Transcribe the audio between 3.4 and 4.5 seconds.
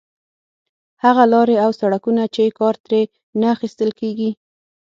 اخیستل کېږي.